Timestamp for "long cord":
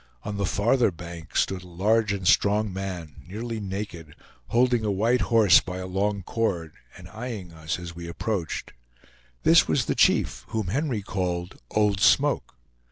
5.85-6.73